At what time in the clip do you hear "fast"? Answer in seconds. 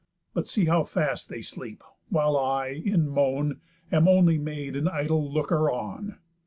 0.83-1.29